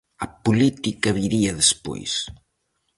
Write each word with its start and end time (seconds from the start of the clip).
A 0.25 0.27
política 0.45 1.09
viría 1.19 1.57
despois. 1.61 2.11